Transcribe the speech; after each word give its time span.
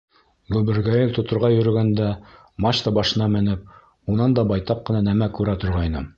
Гөбөргәйел 0.53 1.11
тоторға 1.17 1.51
йөрөгәндә, 1.57 2.07
мачта 2.67 2.95
башына 2.99 3.29
менеп, 3.37 3.79
унан 4.15 4.35
да 4.41 4.49
байтаҡ 4.55 4.85
ҡына 4.91 5.07
нәмә 5.11 5.33
күрә 5.39 5.59
торғайным. 5.67 6.07